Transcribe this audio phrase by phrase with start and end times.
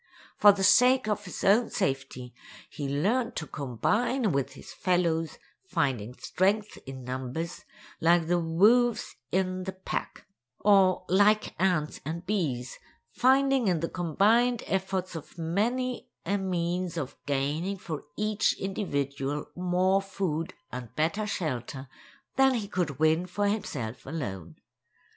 [0.35, 2.33] For the sake of his own safety,
[2.71, 7.65] he learned to combine with his fellows, finding strength in numbers,
[7.99, 10.25] like the wolves in the pack;
[10.57, 12.79] or, like ants and bees,
[13.11, 20.01] finding in the combined efforts of many a means of gaining for each individual more
[20.01, 21.87] food and better shelter
[22.37, 24.55] than he could win for himself alone.